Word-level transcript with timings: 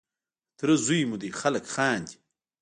د 0.49 0.51
تره 0.57 0.75
زوی 0.85 1.01
مو 1.09 1.15
دی 1.21 1.29
خلک 1.41 1.63
خاندي. 1.73 2.15